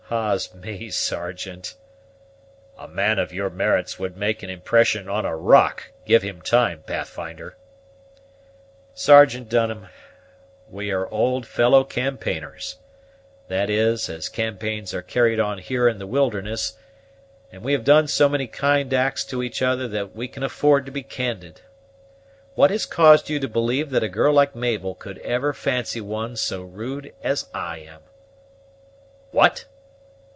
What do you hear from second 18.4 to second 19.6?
kind acts to